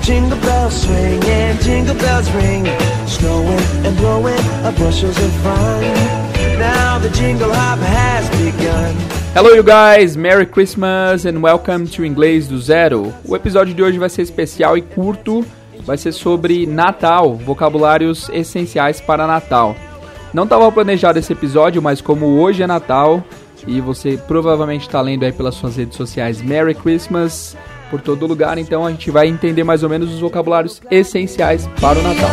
Jingle 0.00 0.38
bells 0.40 0.82
swing 0.82 1.22
and 1.24 1.58
jingle 1.62 1.94
bells 1.94 2.28
ring. 2.32 2.66
Snowing 3.06 3.60
and 3.86 3.96
blowing 3.96 4.36
bushels 4.76 5.16
of 5.16 5.32
fun. 5.42 5.82
Now 6.58 6.98
the 6.98 7.08
jingle 7.10 7.52
hop 7.52 7.78
has 7.78 8.28
begun. 8.30 8.94
Hello 9.34 9.50
you 9.54 9.62
guys, 9.62 10.16
Merry 10.16 10.46
Christmas 10.46 11.24
and 11.24 11.40
welcome 11.40 11.86
to 11.86 12.04
Inglês 12.04 12.48
do 12.48 12.58
Zero. 12.58 13.14
O 13.24 13.36
episódio 13.36 13.72
de 13.72 13.82
hoje 13.82 13.98
vai 13.98 14.08
ser 14.10 14.22
especial 14.22 14.76
e 14.76 14.82
curto, 14.82 15.46
vai 15.84 15.96
ser 15.96 16.12
sobre 16.12 16.66
Natal, 16.66 17.34
vocabulários 17.36 18.28
essenciais 18.30 19.00
para 19.00 19.26
Natal. 19.26 19.76
Não 20.32 20.42
estava 20.42 20.70
planejado 20.72 21.18
esse 21.20 21.32
episódio, 21.32 21.80
mas 21.80 22.00
como 22.00 22.40
hoje 22.40 22.62
é 22.64 22.66
Natal 22.66 23.22
e 23.66 23.80
você 23.80 24.18
provavelmente 24.28 24.82
está 24.82 25.00
lendo 25.00 25.24
aí 25.24 25.32
pelas 25.32 25.54
suas 25.54 25.76
redes 25.76 25.96
sociais 25.96 26.42
Merry 26.42 26.74
Christmas 26.74 27.56
por 27.94 28.00
todo 28.00 28.26
lugar, 28.26 28.58
então 28.58 28.84
a 28.84 28.90
gente 28.90 29.08
vai 29.08 29.28
entender 29.28 29.62
mais 29.62 29.84
ou 29.84 29.88
menos 29.88 30.12
os 30.12 30.18
vocabulários 30.18 30.82
essenciais 30.90 31.68
para 31.80 31.96
o 31.96 32.02
Natal. 32.02 32.28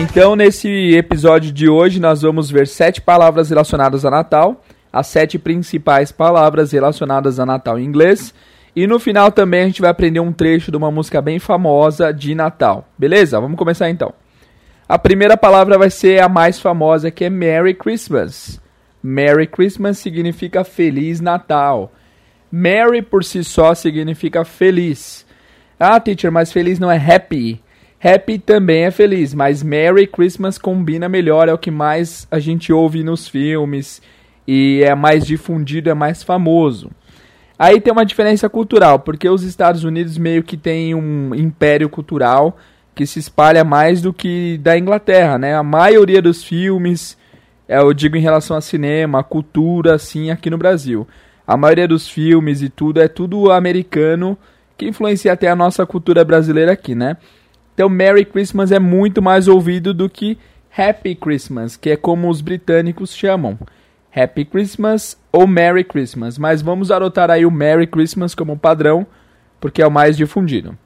Então, 0.00 0.34
nesse 0.34 0.96
episódio 0.96 1.52
de 1.52 1.68
hoje, 1.68 2.00
nós 2.00 2.22
vamos 2.22 2.50
ver 2.50 2.66
sete 2.66 3.00
palavras 3.00 3.50
relacionadas 3.50 4.04
a 4.04 4.10
Natal, 4.10 4.64
as 4.92 5.06
sete 5.06 5.38
principais 5.38 6.10
palavras 6.10 6.72
relacionadas 6.72 7.38
a 7.38 7.46
Natal 7.46 7.78
em 7.78 7.84
inglês. 7.84 8.34
E 8.74 8.86
no 8.86 8.98
final 8.98 9.30
também 9.30 9.62
a 9.62 9.66
gente 9.66 9.80
vai 9.80 9.90
aprender 9.90 10.20
um 10.20 10.32
trecho 10.32 10.70
de 10.70 10.76
uma 10.76 10.90
música 10.90 11.20
bem 11.20 11.38
famosa 11.38 12.12
de 12.12 12.34
Natal. 12.34 12.88
Beleza? 12.98 13.38
Vamos 13.40 13.58
começar 13.58 13.90
então. 13.90 14.14
A 14.88 14.98
primeira 14.98 15.36
palavra 15.36 15.78
vai 15.78 15.90
ser 15.90 16.22
a 16.22 16.28
mais 16.28 16.58
famosa, 16.58 17.10
que 17.10 17.24
é 17.24 17.30
Merry 17.30 17.74
Christmas. 17.74 18.60
Merry 19.02 19.46
Christmas 19.46 19.98
significa 19.98 20.64
Feliz 20.64 21.20
Natal. 21.20 21.92
Merry 22.50 23.02
por 23.02 23.24
si 23.24 23.42
só 23.42 23.74
significa 23.74 24.44
feliz. 24.44 25.26
Ah, 25.80 25.98
teacher, 25.98 26.30
mas 26.30 26.52
feliz 26.52 26.78
não 26.78 26.90
é 26.90 26.96
happy. 26.96 27.60
Happy 28.02 28.38
também 28.38 28.84
é 28.84 28.90
feliz, 28.90 29.32
mas 29.32 29.62
Merry 29.62 30.06
Christmas 30.06 30.58
combina 30.58 31.08
melhor, 31.08 31.48
é 31.48 31.52
o 31.52 31.58
que 31.58 31.70
mais 31.70 32.26
a 32.30 32.38
gente 32.38 32.72
ouve 32.72 33.02
nos 33.04 33.28
filmes 33.28 34.02
e 34.46 34.82
é 34.84 34.94
mais 34.94 35.24
difundido, 35.24 35.88
é 35.88 35.94
mais 35.94 36.22
famoso. 36.22 36.90
Aí 37.62 37.80
tem 37.80 37.92
uma 37.92 38.04
diferença 38.04 38.48
cultural, 38.48 38.98
porque 38.98 39.28
os 39.28 39.44
Estados 39.44 39.84
Unidos 39.84 40.18
meio 40.18 40.42
que 40.42 40.56
tem 40.56 40.96
um 40.96 41.32
império 41.32 41.88
cultural 41.88 42.56
que 42.92 43.06
se 43.06 43.20
espalha 43.20 43.62
mais 43.62 44.02
do 44.02 44.12
que 44.12 44.58
da 44.58 44.76
Inglaterra, 44.76 45.38
né? 45.38 45.54
A 45.54 45.62
maioria 45.62 46.20
dos 46.20 46.42
filmes, 46.42 47.16
é, 47.68 47.78
eu 47.78 47.94
digo 47.94 48.16
em 48.16 48.20
relação 48.20 48.56
a 48.56 48.60
cinema, 48.60 49.20
a 49.20 49.22
cultura, 49.22 49.94
assim, 49.94 50.28
aqui 50.28 50.50
no 50.50 50.58
Brasil. 50.58 51.06
A 51.46 51.56
maioria 51.56 51.86
dos 51.86 52.08
filmes 52.08 52.62
e 52.62 52.68
tudo 52.68 53.00
é 53.00 53.06
tudo 53.06 53.52
americano, 53.52 54.36
que 54.76 54.88
influencia 54.88 55.32
até 55.32 55.48
a 55.48 55.54
nossa 55.54 55.86
cultura 55.86 56.24
brasileira 56.24 56.72
aqui, 56.72 56.96
né? 56.96 57.16
Então, 57.74 57.88
Merry 57.88 58.24
Christmas 58.24 58.72
é 58.72 58.80
muito 58.80 59.22
mais 59.22 59.46
ouvido 59.46 59.94
do 59.94 60.10
que 60.10 60.36
Happy 60.76 61.14
Christmas, 61.14 61.76
que 61.76 61.90
é 61.90 61.96
como 61.96 62.28
os 62.28 62.40
britânicos 62.40 63.14
chamam. 63.14 63.56
Happy 64.14 64.44
Christmas 64.44 65.16
ou 65.32 65.46
Merry 65.46 65.84
Christmas, 65.84 66.36
mas 66.36 66.60
vamos 66.60 66.90
adotar 66.90 67.30
aí 67.30 67.46
o 67.46 67.50
Merry 67.50 67.86
Christmas 67.86 68.34
como 68.34 68.58
padrão, 68.58 69.06
porque 69.58 69.80
é 69.80 69.86
o 69.86 69.90
mais 69.90 70.16
difundido. 70.16 70.76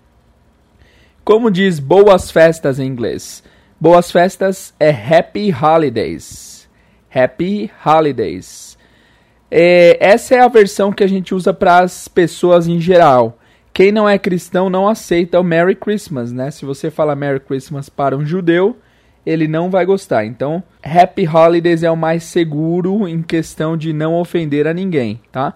Como 1.25 1.51
diz 1.51 1.81
boas 1.81 2.31
festas 2.31 2.79
em 2.79 2.87
inglês? 2.87 3.43
Boas 3.81 4.13
festas 4.13 4.73
é 4.79 4.91
Happy 4.91 5.53
Holidays. 5.53 6.69
Happy 7.13 7.71
Holidays. 7.85 8.79
É, 9.51 9.97
essa 10.01 10.35
é 10.37 10.41
a 10.41 10.49
versão 10.49 10.93
que 10.93 11.03
a 11.03 11.07
gente 11.07 11.35
usa 11.35 11.53
para 11.53 11.81
as 11.81 12.07
pessoas 12.09 12.69
em 12.69 12.81
geral. 12.81 13.39
Quem 13.73 13.93
não 13.93 14.09
é 14.09 14.19
cristão 14.19 14.71
não 14.71 14.89
aceita 14.89 15.41
o 15.41 15.45
Merry 15.45 15.75
Christmas, 15.75 16.33
né? 16.33 16.51
Se 16.51 16.65
você 16.65 16.91
fala 16.91 17.17
Merry 17.17 17.41
Christmas 17.41 17.89
para 17.89 18.17
um 18.17 18.25
judeu, 18.25 18.77
ele 19.27 19.49
não 19.49 19.69
vai 19.69 19.85
gostar. 19.85 20.25
Então, 20.25 20.63
Happy 20.83 21.27
Holidays 21.27 21.83
é 21.83 21.91
o 21.91 21.97
mais 21.97 22.23
seguro 22.23 23.09
em 23.09 23.21
questão 23.21 23.77
de 23.77 23.93
não 23.93 24.15
ofender 24.15 24.69
a 24.69 24.73
ninguém, 24.73 25.21
tá? 25.33 25.55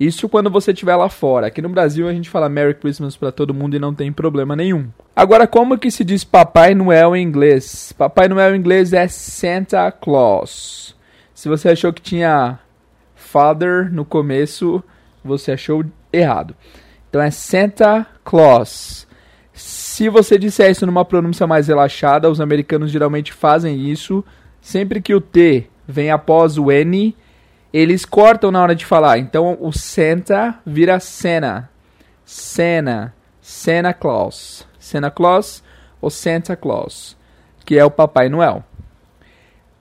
Isso 0.00 0.30
quando 0.30 0.50
você 0.50 0.72
estiver 0.72 0.96
lá 0.96 1.10
fora. 1.10 1.48
Aqui 1.48 1.60
no 1.60 1.68
Brasil 1.68 2.08
a 2.08 2.12
gente 2.14 2.30
fala 2.30 2.48
Merry 2.48 2.72
Christmas 2.72 3.18
para 3.18 3.30
todo 3.30 3.52
mundo 3.52 3.76
e 3.76 3.78
não 3.78 3.94
tem 3.94 4.10
problema 4.10 4.56
nenhum. 4.56 4.88
Agora, 5.14 5.46
como 5.46 5.76
que 5.76 5.90
se 5.90 6.02
diz 6.02 6.24
Papai 6.24 6.74
Noel 6.74 7.14
em 7.14 7.22
inglês? 7.22 7.92
Papai 7.92 8.26
Noel 8.26 8.54
em 8.56 8.58
inglês 8.58 8.94
é 8.94 9.06
Santa 9.06 9.92
Claus. 9.92 10.96
Se 11.34 11.50
você 11.50 11.68
achou 11.68 11.92
que 11.92 12.00
tinha 12.00 12.58
Father 13.14 13.92
no 13.92 14.06
começo, 14.06 14.82
você 15.22 15.52
achou 15.52 15.84
errado. 16.10 16.56
Então 17.10 17.20
é 17.20 17.30
Santa 17.30 18.06
Claus. 18.24 19.06
Se 20.00 20.08
você 20.08 20.38
disser 20.38 20.70
isso 20.70 20.86
numa 20.86 21.04
pronúncia 21.04 21.46
mais 21.46 21.68
relaxada, 21.68 22.30
os 22.30 22.40
americanos 22.40 22.90
geralmente 22.90 23.34
fazem 23.34 23.90
isso. 23.90 24.24
Sempre 24.58 24.98
que 24.98 25.14
o 25.14 25.20
T 25.20 25.66
vem 25.86 26.10
após 26.10 26.56
o 26.56 26.72
N, 26.72 27.14
eles 27.70 28.06
cortam 28.06 28.50
na 28.50 28.62
hora 28.62 28.74
de 28.74 28.86
falar. 28.86 29.18
Então 29.18 29.58
o 29.60 29.70
Santa 29.72 30.58
vira 30.64 30.98
Sena. 31.00 31.68
Sena. 32.24 33.12
Santa 33.42 33.92
Claus. 33.92 34.66
Santa 34.78 35.10
Claus 35.10 35.62
ou 36.00 36.08
Santa 36.08 36.56
Claus, 36.56 37.14
que 37.66 37.78
é 37.78 37.84
o 37.84 37.90
Papai 37.90 38.30
Noel. 38.30 38.64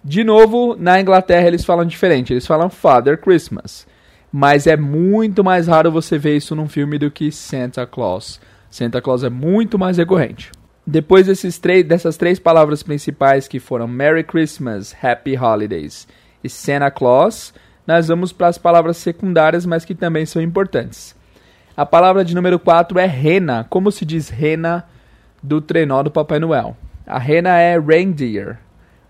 De 0.03 0.25
novo, 0.25 0.75
na 0.78 1.00
Inglaterra 1.00 1.47
eles 1.47 1.63
falam 1.63 1.86
diferente. 1.86 2.34
Eles 2.34 2.46
falam 2.46 2.69
Father 2.69 3.18
Christmas. 3.18 3.88
Mas 4.30 4.68
é 4.68 4.75
muito 4.75 5.46
mais 5.46 5.69
raro 5.69 5.90
você 5.90 6.18
ver 6.18 6.36
isso 6.36 6.57
num 6.57 6.68
filme 6.68 6.97
do 6.97 7.09
que 7.09 7.31
Santa 7.31 7.88
Claus. 7.88 8.38
Santa 8.69 9.02
Claus 9.02 9.24
é 9.24 9.30
muito 9.30 9.78
mais 9.78 9.97
recorrente. 9.97 10.52
Depois 10.85 11.28
desses 11.28 11.59
três, 11.59 11.85
dessas 11.85 12.18
três 12.18 12.40
palavras 12.40 12.81
principais 12.81 13.47
que 13.47 13.59
foram 13.59 13.88
Merry 13.88 14.24
Christmas, 14.24 14.96
Happy 15.02 15.38
Holidays 15.38 16.07
e 16.44 16.50
Santa 16.50 16.90
Claus, 16.90 17.53
nós 17.85 18.07
vamos 18.07 18.31
para 18.31 18.47
as 18.47 18.57
palavras 18.57 18.97
secundárias, 18.97 19.66
mas 19.66 19.85
que 19.85 19.96
também 19.96 20.25
são 20.25 20.41
importantes. 20.41 21.16
A 21.75 21.85
palavra 21.85 22.25
de 22.25 22.35
número 22.35 22.59
4 22.59 23.00
é 23.00 23.06
rena. 23.06 23.66
Como 23.69 23.91
se 23.91 24.06
diz 24.06 24.30
rena 24.30 24.86
do 25.41 25.62
trenó 25.62 26.03
do 26.03 26.12
Papai 26.12 26.38
Noel? 26.38 26.75
A 27.07 27.18
rena 27.18 27.57
é 27.57 27.80
reindeer. 27.80 28.59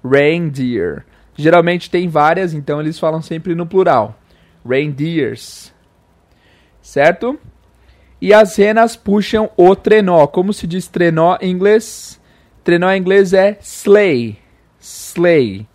Reindeer. 0.04 1.04
Geralmente 1.36 1.90
tem 1.90 2.08
várias, 2.08 2.54
então 2.54 2.80
eles 2.80 3.00
falam 3.00 3.22
sempre 3.22 3.56
no 3.56 3.66
plural. 3.66 4.18
Reindeers. 4.64 5.74
Certo? 6.82 7.40
E 8.22 8.34
as 8.34 8.56
renas 8.56 8.96
puxam 8.96 9.50
o 9.56 9.76
trenó. 9.76 10.28
Como 10.28 10.54
se 10.54 10.68
diz 10.68 10.88
trenó 10.88 11.38
em 11.42 11.52
inglês? 11.52 12.20
Trenó 12.64 12.92
em 12.92 13.00
inglês 13.00 13.34
é 13.34 13.58
sleigh. 13.62 14.38
Sleigh. 14.80 15.68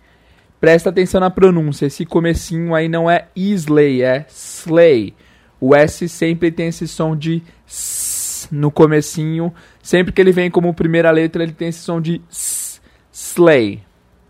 Presta 0.59 0.89
atenção 0.89 1.19
na 1.19 1.29
pronúncia. 1.29 1.85
Esse 1.85 2.05
comecinho 2.05 2.73
aí 2.73 2.87
não 2.87 3.09
é 3.09 3.27
sleigh, 3.35 4.01
é 4.03 4.25
sleigh. 4.29 5.13
O 5.59 5.75
S 5.75 6.07
sempre 6.07 6.51
tem 6.51 6.67
esse 6.67 6.87
som 6.87 7.15
de 7.15 7.41
s 7.67 8.47
no 8.51 8.69
comecinho. 8.69 9.53
Sempre 9.81 10.13
que 10.13 10.21
ele 10.21 10.31
vem 10.31 10.49
como 10.49 10.73
primeira 10.73 11.11
letra, 11.11 11.43
ele 11.43 11.53
tem 11.53 11.69
esse 11.69 11.79
som 11.79 11.99
de 11.99 12.21
s, 12.31 12.79
sleigh. 13.11 13.81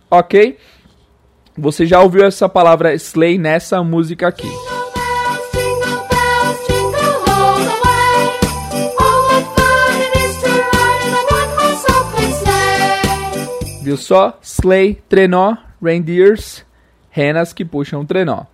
Ok? 0.10 0.58
Você 1.58 1.86
já 1.86 2.02
ouviu 2.02 2.26
essa 2.26 2.50
palavra 2.50 2.94
sleigh 2.94 3.38
nessa 3.38 3.82
música 3.84 4.28
aqui. 4.28 4.50
Viu 13.86 13.98
só? 13.98 14.40
Sleigh, 14.42 14.96
trenó, 15.08 15.56
reindeers, 15.80 16.66
renas 17.12 17.54
que 17.54 17.64
puxam 17.64 18.04
trenó. 18.04 18.46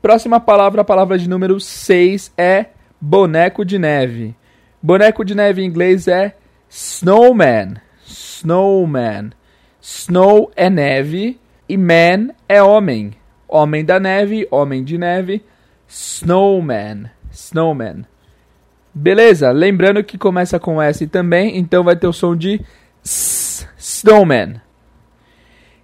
Próxima 0.00 0.38
palavra, 0.38 0.82
a 0.82 0.84
palavra 0.84 1.18
de 1.18 1.28
número 1.28 1.58
6 1.58 2.32
é 2.38 2.66
boneco 3.00 3.64
de 3.64 3.80
neve. 3.80 4.36
Boneco 4.80 5.24
de 5.24 5.34
neve 5.34 5.60
em 5.60 5.64
inglês 5.64 6.06
é 6.06 6.36
snowman. 6.70 7.78
Snowman. 8.06 9.32
Snow 9.82 10.52
é 10.54 10.70
neve 10.70 11.40
e 11.68 11.76
man 11.76 12.28
é 12.48 12.62
homem. 12.62 13.14
Homem 13.48 13.84
da 13.84 13.98
neve, 13.98 14.46
homem 14.52 14.84
de 14.84 14.96
neve. 14.96 15.44
Snowman. 15.88 17.10
Snowman. 17.32 18.06
Beleza, 18.94 19.50
lembrando 19.50 20.04
que 20.04 20.16
começa 20.16 20.60
com 20.60 20.80
S 20.80 21.08
também, 21.08 21.58
então 21.58 21.82
vai 21.82 21.96
ter 21.96 22.06
o 22.06 22.12
som 22.12 22.36
de 22.36 22.60
s, 23.04 23.47
snowman. 23.76 24.60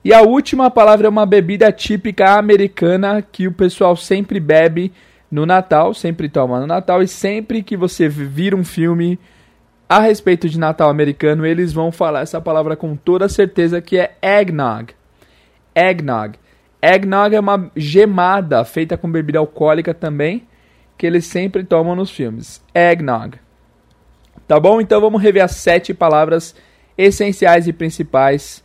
E 0.05 0.13
a 0.13 0.21
última 0.21 0.71
palavra 0.71 1.07
é 1.07 1.11
uma 1.11 1.25
bebida 1.25 1.73
típica 1.73 2.39
americana 2.39 3.23
que 3.23 3.49
o 3.49 3.53
pessoal 3.53 3.97
sempre 3.97 4.39
bebe 4.39 4.93
no 5.31 5.47
Natal, 5.47 5.95
sempre 5.95 6.29
toma 6.29 6.61
no 6.61 6.67
Natal 6.67 7.03
e 7.03 7.09
sempre 7.09 7.63
que 7.63 7.77
você 7.77 8.09
vira 8.09 8.55
um 8.55 8.65
filme 8.65 9.19
a 9.89 10.01
respeito 10.01 10.49
de 10.49 10.59
Natal 10.59 10.89
americano, 10.89 11.47
eles 11.47 11.73
vão 11.73 11.93
falar 11.93 12.21
essa 12.21 12.41
palavra 12.41 12.77
com 12.77 12.97
toda 12.97 13.29
certeza 13.29 13.81
que 13.81 13.99
é 13.99 14.17
eggnog. 14.23 14.95
Eggnog. 15.75 16.39
Eggnog 16.81 17.35
é 17.35 17.41
uma 17.41 17.71
gemada 17.77 18.65
feita 18.65 18.97
com 18.97 19.11
bebida 19.11 19.39
alcoólica 19.39 19.95
também, 19.95 20.47
que 20.97 21.07
eles 21.07 21.27
sempre 21.27 21.65
tomam 21.65 21.95
nos 21.95 22.11
filmes. 22.11 22.63
Eggnog. 22.75 23.39
Tá 24.47 24.59
bom? 24.61 24.81
Então 24.81 25.01
vamos 25.01 25.23
rever 25.23 25.45
as 25.45 25.53
sete 25.53 25.95
palavras 25.95 26.55
essenciais 26.97 27.67
e 27.67 27.73
principais 27.73 28.63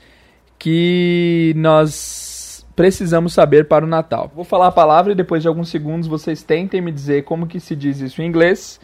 que 0.57 1.53
nós 1.55 2.65
precisamos 2.75 3.33
saber 3.33 3.67
para 3.67 3.85
o 3.85 3.87
Natal. 3.87 4.31
Vou 4.33 4.43
falar 4.43 4.67
a 4.67 4.71
palavra 4.71 5.11
e 5.11 5.15
depois 5.15 5.41
de 5.41 5.47
alguns 5.47 5.69
segundos 5.69 6.07
vocês 6.07 6.43
tentem 6.43 6.81
me 6.81 6.91
dizer 6.91 7.23
como 7.23 7.47
que 7.47 7.59
se 7.59 7.75
diz 7.75 7.99
isso 7.99 8.21
em 8.21 8.25
inglês 8.25 8.79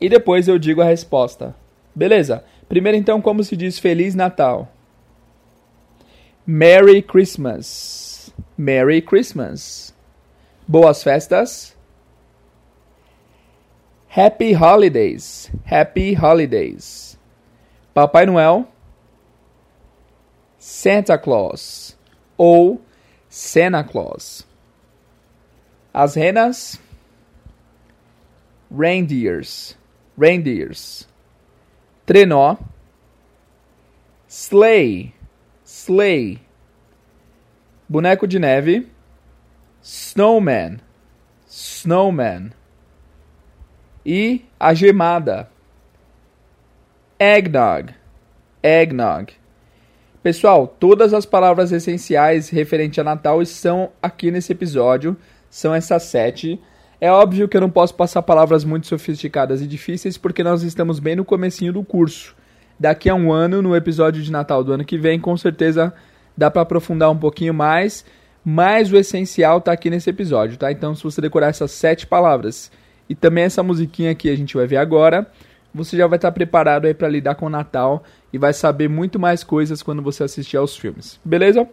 e 0.00 0.08
depois 0.08 0.48
eu 0.48 0.58
digo 0.58 0.80
a 0.80 0.84
resposta. 0.84 1.54
Beleza? 1.94 2.44
Primeiro 2.68 2.96
então, 2.96 3.20
como 3.20 3.42
se 3.42 3.56
diz 3.56 3.78
Feliz 3.78 4.14
Natal? 4.14 4.72
Merry 6.46 7.02
Christmas. 7.02 8.32
Merry 8.56 9.02
Christmas. 9.02 9.94
Boas 10.66 11.02
festas. 11.02 11.76
Happy 14.16 14.54
Holidays. 14.54 15.50
Happy 15.68 16.16
Holidays. 16.16 17.18
Papai 17.92 18.26
Noel. 18.26 18.68
Santa 20.60 21.16
Claus 21.16 21.96
ou 22.36 22.82
Santa 23.30 23.82
Claus. 23.82 24.46
As 25.92 26.14
renas. 26.14 26.78
Reindeers. 28.70 29.74
Reindeers. 30.18 31.08
Trenó. 32.06 32.58
Sleigh. 34.28 35.14
Sleigh. 35.64 36.38
Boneco 37.88 38.26
de 38.26 38.38
neve. 38.38 38.86
Snowman. 39.80 40.82
Snowman. 41.48 42.52
E 44.04 44.44
a 44.60 44.74
gemada. 44.74 45.48
Eggnog. 47.18 47.94
Eggnog. 48.62 49.39
Pessoal, 50.22 50.66
todas 50.66 51.14
as 51.14 51.24
palavras 51.24 51.72
essenciais 51.72 52.50
referente 52.50 53.00
a 53.00 53.04
Natal 53.04 53.40
estão 53.40 53.88
aqui 54.02 54.30
nesse 54.30 54.52
episódio. 54.52 55.16
São 55.48 55.74
essas 55.74 56.02
sete. 56.02 56.60
É 57.00 57.10
óbvio 57.10 57.48
que 57.48 57.56
eu 57.56 57.60
não 57.62 57.70
posso 57.70 57.94
passar 57.94 58.20
palavras 58.20 58.62
muito 58.62 58.86
sofisticadas 58.86 59.62
e 59.62 59.66
difíceis 59.66 60.18
porque 60.18 60.44
nós 60.44 60.62
estamos 60.62 60.98
bem 60.98 61.16
no 61.16 61.24
comecinho 61.24 61.72
do 61.72 61.82
curso. 61.82 62.36
Daqui 62.78 63.08
a 63.08 63.14
um 63.14 63.32
ano, 63.32 63.62
no 63.62 63.74
episódio 63.74 64.22
de 64.22 64.30
Natal 64.30 64.62
do 64.62 64.74
ano 64.74 64.84
que 64.84 64.98
vem, 64.98 65.18
com 65.18 65.34
certeza 65.38 65.90
dá 66.36 66.50
para 66.50 66.60
aprofundar 66.62 67.10
um 67.10 67.16
pouquinho 67.16 67.54
mais, 67.54 68.04
mas 68.44 68.92
o 68.92 68.98
essencial 68.98 69.56
está 69.56 69.72
aqui 69.72 69.88
nesse 69.88 70.10
episódio, 70.10 70.58
tá? 70.58 70.70
Então, 70.70 70.94
se 70.94 71.02
você 71.02 71.22
decorar 71.22 71.48
essas 71.48 71.70
sete 71.70 72.06
palavras 72.06 72.70
e 73.08 73.14
também 73.14 73.44
essa 73.44 73.62
musiquinha 73.62 74.14
que 74.14 74.28
a 74.28 74.36
gente 74.36 74.54
vai 74.54 74.66
ver 74.66 74.76
agora, 74.76 75.26
você 75.74 75.96
já 75.96 76.06
vai 76.06 76.16
estar 76.16 76.32
preparado 76.32 76.86
aí 76.86 76.94
para 76.94 77.08
lidar 77.08 77.34
com 77.34 77.46
o 77.46 77.50
Natal 77.50 78.02
e 78.32 78.38
vai 78.38 78.52
saber 78.52 78.88
muito 78.88 79.18
mais 79.18 79.44
coisas 79.44 79.82
quando 79.82 80.02
você 80.02 80.24
assistir 80.24 80.56
aos 80.56 80.76
filmes. 80.76 81.18
Beleza? 81.24 81.68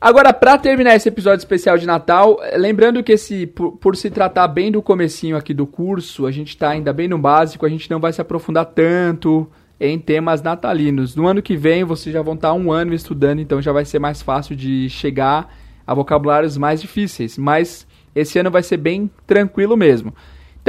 Agora, 0.00 0.32
para 0.32 0.56
terminar 0.56 0.94
esse 0.94 1.08
episódio 1.08 1.38
especial 1.38 1.76
de 1.76 1.84
Natal, 1.84 2.38
lembrando 2.56 3.02
que 3.02 3.12
esse 3.12 3.48
por, 3.48 3.72
por, 3.78 3.96
se 3.96 4.08
tratar 4.10 4.46
bem 4.46 4.70
do 4.70 4.80
comecinho 4.80 5.36
aqui 5.36 5.52
do 5.52 5.66
curso, 5.66 6.24
a 6.24 6.30
gente 6.30 6.50
está 6.50 6.70
ainda 6.70 6.92
bem 6.92 7.08
no 7.08 7.18
básico, 7.18 7.66
a 7.66 7.68
gente 7.68 7.90
não 7.90 7.98
vai 7.98 8.12
se 8.12 8.20
aprofundar 8.20 8.66
tanto 8.66 9.50
em 9.80 9.98
temas 9.98 10.40
natalinos. 10.40 11.16
No 11.16 11.26
ano 11.26 11.42
que 11.42 11.56
vem, 11.56 11.82
vocês 11.82 12.12
já 12.12 12.22
vão 12.22 12.34
estar 12.34 12.52
um 12.52 12.70
ano 12.70 12.94
estudando, 12.94 13.40
então 13.40 13.60
já 13.60 13.72
vai 13.72 13.84
ser 13.84 13.98
mais 13.98 14.22
fácil 14.22 14.54
de 14.54 14.88
chegar 14.88 15.52
a 15.84 15.94
vocabulários 15.94 16.56
mais 16.56 16.80
difíceis. 16.80 17.36
Mas 17.36 17.84
esse 18.14 18.38
ano 18.38 18.52
vai 18.52 18.62
ser 18.62 18.76
bem 18.76 19.10
tranquilo 19.26 19.76
mesmo. 19.76 20.14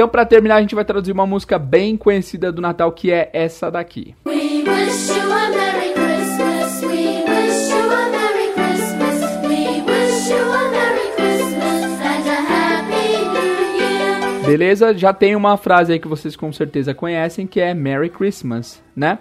Então, 0.00 0.08
para 0.08 0.24
terminar, 0.24 0.56
a 0.56 0.60
gente 0.62 0.74
vai 0.74 0.82
traduzir 0.82 1.12
uma 1.12 1.26
música 1.26 1.58
bem 1.58 1.94
conhecida 1.94 2.50
do 2.50 2.62
Natal, 2.62 2.90
que 2.90 3.12
é 3.12 3.28
essa 3.34 3.70
daqui. 3.70 4.14
We 4.24 4.64
wish 4.66 5.10
you 5.10 5.30
a 5.30 5.50
Merry 5.50 5.92
Christmas. 5.92 6.80
We 6.80 7.22
wish 7.28 7.68
you 7.68 7.92
a 7.92 8.08
Merry 8.08 8.54
Christmas. 8.54 9.20
We 9.42 9.82
wish 9.82 10.30
you 10.30 10.52
a 10.54 10.70
Merry 10.70 11.10
Christmas 11.16 12.00
and 12.00 12.30
a 12.30 12.40
Happy 12.48 13.28
New 13.28 13.76
Year. 13.76 14.46
Beleza? 14.46 14.96
Já 14.96 15.12
tem 15.12 15.36
uma 15.36 15.58
frase 15.58 15.92
aí 15.92 15.98
que 15.98 16.08
vocês 16.08 16.34
com 16.34 16.50
certeza 16.50 16.94
conhecem, 16.94 17.46
que 17.46 17.60
é 17.60 17.74
Merry 17.74 18.08
Christmas, 18.08 18.82
né? 18.96 19.18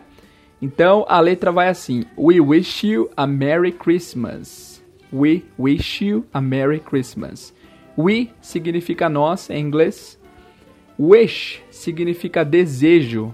Então, 0.61 1.05
a 1.09 1.19
letra 1.19 1.51
vai 1.51 1.67
assim: 1.67 2.05
We 2.17 2.39
wish 2.39 2.87
you 2.87 3.09
a 3.17 3.27
Merry 3.27 3.73
Christmas. 3.73 4.81
We 5.11 5.43
wish 5.59 6.05
you 6.05 6.25
a 6.33 6.39
Merry 6.39 6.79
Christmas. 6.79 7.53
We 7.97 8.29
significa 8.39 9.09
nós 9.09 9.49
em 9.49 9.59
inglês. 9.59 10.17
Wish 10.99 11.61
significa 11.71 12.43
desejo. 12.43 13.33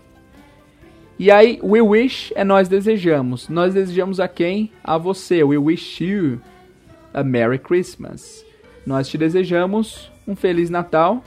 E 1.18 1.32
aí, 1.32 1.60
we 1.64 1.82
wish 1.82 2.32
é 2.36 2.44
nós 2.44 2.68
desejamos. 2.68 3.50
Nós 3.50 3.74
desejamos 3.74 4.20
a 4.20 4.28
quem? 4.28 4.72
A 4.84 5.00
você. 5.00 5.44
We 5.44 5.58
wish 5.58 6.04
you 6.04 6.40
a 7.12 7.24
Merry 7.24 7.58
Christmas. 7.58 8.46
Nós 8.86 9.08
te 9.08 9.18
desejamos 9.18 10.12
um 10.28 10.36
Feliz 10.36 10.70
Natal. 10.70 11.24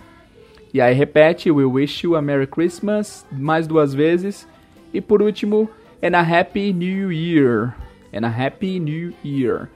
E 0.72 0.80
aí 0.80 0.94
repete, 0.94 1.50
we 1.50 1.64
wish 1.64 2.04
you 2.04 2.14
a 2.14 2.22
Merry 2.22 2.46
Christmas 2.46 3.26
mais 3.32 3.66
duas 3.66 3.92
vezes. 3.92 4.46
E 4.94 5.00
por 5.00 5.20
último, 5.20 5.68
and 6.00 6.14
a 6.14 6.20
Happy 6.20 6.72
New 6.72 7.10
Year. 7.10 7.74
And 8.12 8.24
a 8.24 8.28
Happy 8.28 8.78
New 8.78 9.12
Year. 9.24 9.68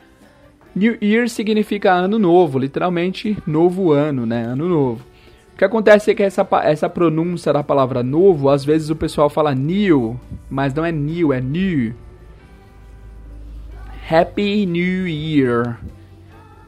New 0.77 0.97
Year 1.03 1.29
significa 1.29 1.93
ano 1.93 2.21
novo, 2.21 2.59
literalmente 2.59 3.37
novo 3.47 3.91
ano, 3.91 4.25
né? 4.25 4.45
Ano 4.45 4.69
novo. 4.69 5.12
O 5.55 5.57
que 5.57 5.65
acontece 5.65 6.11
é 6.11 6.15
que 6.15 6.23
essa, 6.23 6.47
essa 6.65 6.89
pronúncia 6.89 7.53
da 7.53 7.63
palavra 7.63 8.03
novo, 8.03 8.49
às 8.49 8.65
vezes 8.65 8.91
o 8.91 8.97
pessoal 8.97 9.29
fala 9.29 9.55
new, 9.55 10.19
mas 10.51 10.75
não 10.75 10.85
é 10.85 10.91
new, 10.91 11.33
é 11.33 11.41
new. 11.41 11.95
Happy 14.11 14.67
New 14.67 15.07
Year. 15.07 15.79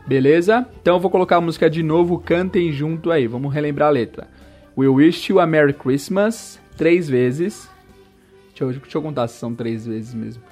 Beleza? 0.06 0.66
Então 0.80 0.96
eu 0.96 1.00
vou 1.00 1.10
colocar 1.10 1.36
a 1.36 1.40
música 1.40 1.68
de 1.68 1.82
novo, 1.82 2.18
cantem 2.18 2.70
junto 2.70 3.10
aí, 3.10 3.26
vamos 3.26 3.52
relembrar 3.52 3.88
a 3.88 3.92
letra. 3.92 4.28
We 4.76 4.88
wish 4.88 5.30
you 5.30 5.40
a 5.40 5.46
Merry 5.46 5.72
Christmas, 5.72 6.60
três 6.76 7.08
vezes. 7.08 7.68
Deixa 8.48 8.64
eu, 8.64 8.72
deixa 8.72 8.98
eu 8.98 9.02
contar 9.02 9.26
se 9.28 9.38
são 9.38 9.54
três 9.54 9.86
vezes 9.86 10.14
mesmo. 10.14 10.42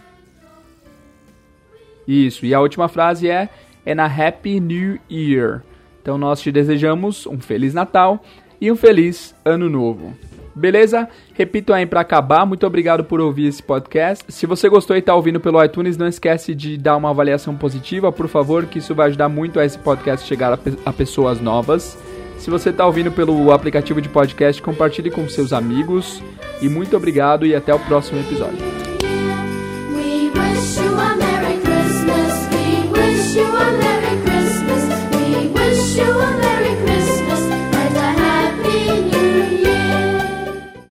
Isso, 2.07 2.45
e 2.45 2.53
a 2.53 2.61
última 2.61 2.89
frase 2.89 3.29
é 3.29 3.49
And 3.87 4.03
a 4.03 4.07
Happy 4.07 4.59
New 4.59 4.99
Year. 5.11 5.63
Então 6.03 6.19
nós 6.19 6.41
te 6.41 6.51
desejamos 6.53 7.27
um 7.27 7.39
Feliz 7.41 7.73
Natal 7.73 8.23
e 8.61 8.71
um 8.71 8.77
Feliz 8.77 9.35
Ano 9.45 9.71
Novo. 9.71 10.13
Beleza? 10.55 11.09
Repito 11.33 11.73
aí 11.73 11.87
para 11.87 12.03
acabar, 12.03 12.45
muito 12.45 12.67
obrigado 12.67 13.05
por 13.05 13.21
ouvir 13.21 13.47
esse 13.47 13.63
podcast. 13.63 14.25
Se 14.29 14.45
você 14.45 14.69
gostou 14.69 14.95
e 14.95 14.99
está 14.99 15.15
ouvindo 15.15 15.41
pelo 15.41 15.65
iTunes, 15.65 15.97
não 15.97 16.07
esquece 16.07 16.55
de 16.55 16.77
dar 16.77 16.97
uma 16.99 17.09
avaliação 17.09 17.57
positiva, 17.57 18.13
por 18.13 18.29
favor, 18.29 18.67
que 18.67 18.79
isso 18.79 18.95
vai 18.95 19.09
ajudar 19.09 19.31
muito 19.31 19.59
a 19.59 19.65
esse 19.65 19.79
podcast 19.79 20.27
chegar 20.29 20.53
a, 20.53 20.59
pe- 20.59 20.77
a 20.85 20.93
pessoas 20.93 21.41
novas. 21.41 21.97
Se 22.37 22.51
você 22.51 22.69
está 22.69 22.85
ouvindo 22.85 23.11
pelo 23.11 23.51
aplicativo 23.51 24.03
de 24.03 24.11
podcast, 24.11 24.61
compartilhe 24.61 25.11
com 25.11 25.27
seus 25.29 25.53
amigos. 25.55 26.23
E 26.61 26.69
muito 26.69 26.97
obrigado 26.97 27.47
e 27.47 27.55
até 27.55 27.73
o 27.73 27.79
próximo 27.79 28.21
episódio. 28.21 28.92